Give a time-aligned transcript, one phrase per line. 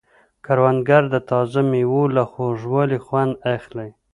[0.45, 3.89] کروندګر د تازه مېوو له خوږوالي خوند اخلي